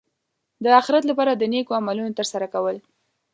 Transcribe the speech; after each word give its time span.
د 0.63 0.65
اخرت 0.79 1.03
لپاره 1.07 1.31
د 1.35 1.43
نېکو 1.53 1.77
عملونو 1.79 2.15
ترسره 2.19 2.47
کول. 2.53 2.75